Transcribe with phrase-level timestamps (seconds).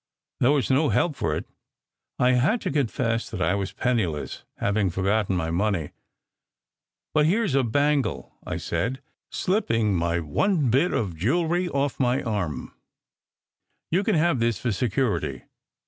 [0.39, 1.45] There was no help for it.
[2.17, 5.91] I had to confess that I was penniless, having forgotten my money.
[7.13, 12.23] "But here s a bangle," I said, slipping my one bit of jewellery off my
[12.23, 12.73] arm.
[13.91, 15.43] "You can have this for security.